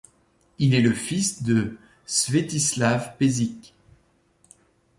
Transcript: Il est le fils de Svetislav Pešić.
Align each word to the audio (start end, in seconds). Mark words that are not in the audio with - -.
Il 0.57 0.73
est 0.73 0.81
le 0.81 0.93
fils 0.95 1.43
de 1.43 1.77
Svetislav 2.07 3.17
Pešić. 3.19 3.75